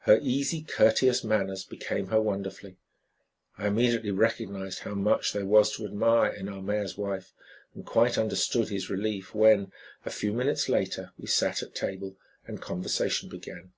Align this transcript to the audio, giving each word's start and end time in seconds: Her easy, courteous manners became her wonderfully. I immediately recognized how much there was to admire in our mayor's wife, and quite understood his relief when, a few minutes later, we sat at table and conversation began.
Her 0.00 0.18
easy, 0.20 0.60
courteous 0.60 1.24
manners 1.24 1.64
became 1.64 2.08
her 2.08 2.20
wonderfully. 2.20 2.76
I 3.56 3.68
immediately 3.68 4.10
recognized 4.10 4.80
how 4.80 4.92
much 4.92 5.32
there 5.32 5.46
was 5.46 5.74
to 5.76 5.86
admire 5.86 6.30
in 6.30 6.46
our 6.50 6.60
mayor's 6.60 6.98
wife, 6.98 7.32
and 7.74 7.82
quite 7.86 8.18
understood 8.18 8.68
his 8.68 8.90
relief 8.90 9.34
when, 9.34 9.72
a 10.04 10.10
few 10.10 10.34
minutes 10.34 10.68
later, 10.68 11.12
we 11.16 11.26
sat 11.26 11.62
at 11.62 11.74
table 11.74 12.18
and 12.46 12.60
conversation 12.60 13.30
began. 13.30 13.72